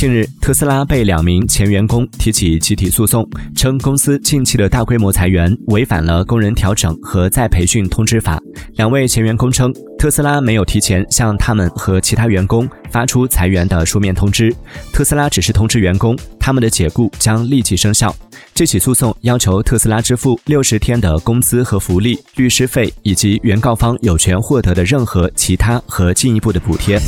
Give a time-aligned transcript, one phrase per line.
[0.00, 3.22] 近日特斯拉被两名前员工提起集体诉讼
[3.54, 8.40] 称公司近期的大规模裁员违反了工人调整和再培训通知法。
[8.76, 14.50] 两位前员工称特斯拉没有提前向他们和其他员工发出裁员的书面通知。
[14.90, 18.16] 特斯拉只是通知员工他们的解雇将立即生效。
[18.54, 26.98] 这起诉讼要求特斯拉支付六十天的工资和福利律师费以及原告方有权获得的任何其他和进一步的补贴。